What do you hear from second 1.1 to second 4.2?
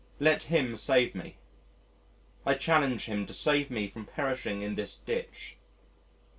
me. I challenge Him to save me from